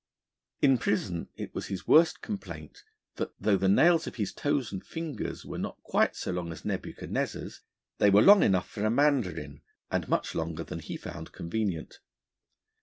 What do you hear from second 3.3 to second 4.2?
though the nails of